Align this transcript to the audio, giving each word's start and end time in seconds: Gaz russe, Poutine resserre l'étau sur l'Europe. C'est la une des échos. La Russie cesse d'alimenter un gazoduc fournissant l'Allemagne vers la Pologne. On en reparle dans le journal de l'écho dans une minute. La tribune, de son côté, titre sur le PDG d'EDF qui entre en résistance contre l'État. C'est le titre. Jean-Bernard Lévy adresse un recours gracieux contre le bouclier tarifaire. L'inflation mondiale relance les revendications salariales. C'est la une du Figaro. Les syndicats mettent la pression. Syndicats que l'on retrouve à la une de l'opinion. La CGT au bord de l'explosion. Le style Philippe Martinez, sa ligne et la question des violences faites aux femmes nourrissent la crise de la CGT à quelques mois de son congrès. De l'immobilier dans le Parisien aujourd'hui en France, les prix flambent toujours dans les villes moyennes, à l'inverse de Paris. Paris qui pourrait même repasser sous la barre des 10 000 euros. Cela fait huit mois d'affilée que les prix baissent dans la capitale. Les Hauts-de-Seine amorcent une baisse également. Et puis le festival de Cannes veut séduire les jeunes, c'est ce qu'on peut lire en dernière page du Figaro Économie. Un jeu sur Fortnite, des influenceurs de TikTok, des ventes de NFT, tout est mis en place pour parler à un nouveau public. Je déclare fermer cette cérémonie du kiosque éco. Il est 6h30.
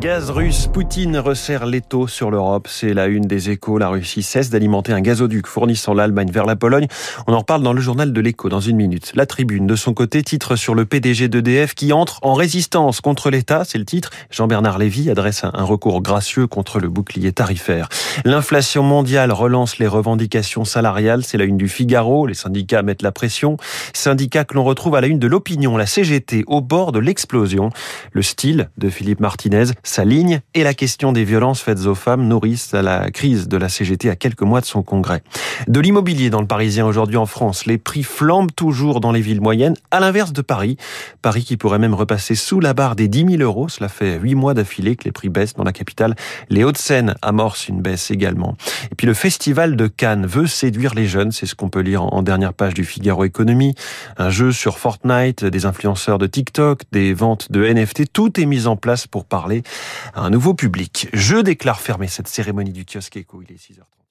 Gaz 0.00 0.30
russe, 0.30 0.66
Poutine 0.66 1.16
resserre 1.16 1.64
l'étau 1.64 2.06
sur 2.08 2.30
l'Europe. 2.30 2.66
C'est 2.68 2.92
la 2.92 3.06
une 3.06 3.24
des 3.24 3.48
échos. 3.48 3.78
La 3.78 3.88
Russie 3.88 4.22
cesse 4.22 4.50
d'alimenter 4.50 4.92
un 4.92 5.00
gazoduc 5.00 5.46
fournissant 5.46 5.94
l'Allemagne 5.94 6.30
vers 6.30 6.44
la 6.44 6.56
Pologne. 6.56 6.88
On 7.26 7.32
en 7.32 7.38
reparle 7.38 7.62
dans 7.62 7.72
le 7.72 7.80
journal 7.80 8.12
de 8.12 8.20
l'écho 8.20 8.48
dans 8.48 8.60
une 8.60 8.76
minute. 8.76 9.12
La 9.14 9.24
tribune, 9.24 9.66
de 9.66 9.76
son 9.76 9.94
côté, 9.94 10.22
titre 10.22 10.56
sur 10.56 10.74
le 10.74 10.84
PDG 10.84 11.28
d'EDF 11.28 11.74
qui 11.74 11.92
entre 11.92 12.18
en 12.22 12.34
résistance 12.34 13.00
contre 13.00 13.30
l'État. 13.30 13.64
C'est 13.64 13.78
le 13.78 13.84
titre. 13.84 14.10
Jean-Bernard 14.30 14.78
Lévy 14.78 15.08
adresse 15.08 15.44
un 15.44 15.64
recours 15.64 16.02
gracieux 16.02 16.46
contre 16.46 16.78
le 16.78 16.88
bouclier 16.88 17.32
tarifaire. 17.32 17.88
L'inflation 18.24 18.82
mondiale 18.82 19.32
relance 19.32 19.78
les 19.78 19.86
revendications 19.86 20.64
salariales. 20.64 21.24
C'est 21.24 21.38
la 21.38 21.44
une 21.44 21.56
du 21.56 21.68
Figaro. 21.68 22.26
Les 22.26 22.34
syndicats 22.34 22.82
mettent 22.82 23.02
la 23.02 23.12
pression. 23.12 23.56
Syndicats 23.94 24.44
que 24.44 24.54
l'on 24.54 24.64
retrouve 24.64 24.96
à 24.96 25.00
la 25.00 25.06
une 25.06 25.18
de 25.18 25.28
l'opinion. 25.28 25.76
La 25.76 25.86
CGT 25.86 26.44
au 26.46 26.60
bord 26.60 26.92
de 26.92 26.98
l'explosion. 26.98 27.70
Le 28.12 28.22
style 28.22 28.68
Philippe 28.88 29.20
Martinez, 29.20 29.66
sa 29.82 30.04
ligne 30.04 30.40
et 30.54 30.62
la 30.64 30.74
question 30.74 31.12
des 31.12 31.24
violences 31.24 31.60
faites 31.60 31.86
aux 31.86 31.94
femmes 31.94 32.26
nourrissent 32.26 32.72
la 32.72 33.10
crise 33.10 33.48
de 33.48 33.56
la 33.56 33.68
CGT 33.68 34.10
à 34.10 34.16
quelques 34.16 34.42
mois 34.42 34.60
de 34.60 34.66
son 34.66 34.82
congrès. 34.82 35.22
De 35.68 35.80
l'immobilier 35.80 36.30
dans 36.30 36.40
le 36.40 36.46
Parisien 36.46 36.86
aujourd'hui 36.86 37.16
en 37.16 37.26
France, 37.26 37.66
les 37.66 37.78
prix 37.78 38.02
flambent 38.02 38.52
toujours 38.54 39.00
dans 39.00 39.12
les 39.12 39.20
villes 39.20 39.40
moyennes, 39.40 39.74
à 39.90 40.00
l'inverse 40.00 40.32
de 40.32 40.42
Paris. 40.42 40.76
Paris 41.22 41.44
qui 41.44 41.56
pourrait 41.56 41.78
même 41.78 41.94
repasser 41.94 42.34
sous 42.34 42.60
la 42.60 42.74
barre 42.74 42.96
des 42.96 43.08
10 43.08 43.36
000 43.38 43.42
euros. 43.42 43.68
Cela 43.68 43.88
fait 43.88 44.18
huit 44.18 44.34
mois 44.34 44.54
d'affilée 44.54 44.96
que 44.96 45.04
les 45.04 45.12
prix 45.12 45.28
baissent 45.28 45.54
dans 45.54 45.64
la 45.64 45.72
capitale. 45.72 46.14
Les 46.48 46.64
Hauts-de-Seine 46.64 47.14
amorcent 47.22 47.68
une 47.68 47.82
baisse 47.82 48.10
également. 48.10 48.56
Et 48.90 48.94
puis 48.94 49.06
le 49.06 49.14
festival 49.14 49.76
de 49.76 49.86
Cannes 49.86 50.26
veut 50.26 50.46
séduire 50.46 50.94
les 50.94 51.06
jeunes, 51.06 51.32
c'est 51.32 51.46
ce 51.46 51.54
qu'on 51.54 51.68
peut 51.68 51.80
lire 51.80 52.02
en 52.02 52.22
dernière 52.22 52.52
page 52.52 52.74
du 52.74 52.84
Figaro 52.84 53.24
Économie. 53.24 53.74
Un 54.18 54.30
jeu 54.30 54.52
sur 54.52 54.78
Fortnite, 54.78 55.44
des 55.44 55.66
influenceurs 55.66 56.18
de 56.18 56.26
TikTok, 56.26 56.82
des 56.92 57.14
ventes 57.14 57.50
de 57.50 57.64
NFT, 57.64 58.12
tout 58.12 58.40
est 58.40 58.46
mis 58.46 58.61
en 58.66 58.76
place 58.76 59.06
pour 59.06 59.24
parler 59.24 59.62
à 60.14 60.20
un 60.20 60.30
nouveau 60.30 60.54
public. 60.54 61.08
Je 61.12 61.36
déclare 61.36 61.80
fermer 61.80 62.08
cette 62.08 62.28
cérémonie 62.28 62.72
du 62.72 62.84
kiosque 62.84 63.16
éco. 63.16 63.42
Il 63.42 63.52
est 63.52 63.58
6h30. 63.58 64.01